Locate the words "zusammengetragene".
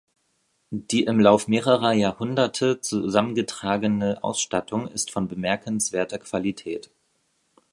2.81-4.23